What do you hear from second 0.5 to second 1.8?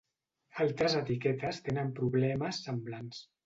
Altres etiquetes